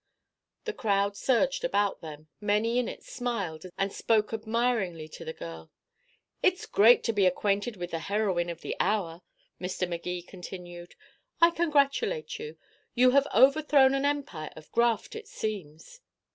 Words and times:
The 0.63 0.73
crowd 0.73 1.15
surged 1.15 1.63
about 1.63 2.01
them; 2.01 2.27
many 2.39 2.79
in 2.79 2.89
it 2.89 3.03
smiled 3.03 3.65
and 3.77 3.93
spoke 3.93 4.33
admiringly 4.33 5.07
to 5.09 5.23
the 5.23 5.31
girl. 5.31 5.69
"It's 6.41 6.65
great 6.65 7.03
to 7.03 7.13
be 7.13 7.27
acquainted 7.27 7.77
with 7.77 7.91
the 7.91 7.99
heroine 7.99 8.49
of 8.49 8.61
the 8.61 8.75
hour," 8.79 9.21
Mr. 9.61 9.87
Magee 9.87 10.23
continued. 10.23 10.95
"I 11.39 11.51
congratulate 11.51 12.39
you. 12.39 12.57
You 12.95 13.11
have 13.11 13.27
overthrown 13.31 13.93
an 13.93 14.05
empire 14.05 14.49
of 14.55 14.71
graft, 14.71 15.15
it 15.15 15.27
seems." 15.27 15.99